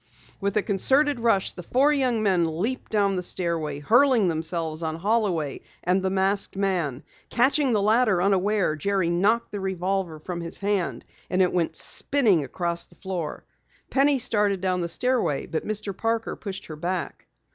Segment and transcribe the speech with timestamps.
[0.39, 4.95] With a concerted rush, the four young men leaped down the stairway, hurling themselves on
[4.95, 7.03] Holloway and the masked man.
[7.29, 12.39] Catching the latter unaware, Jerry knocked the revolver from his hand and it went spinning
[12.39, 13.43] over the floor.
[13.91, 15.95] Penny started down the stairway, but Mr.
[15.95, 17.27] Parker pushed her back.